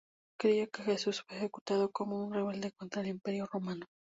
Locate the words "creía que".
0.39-0.81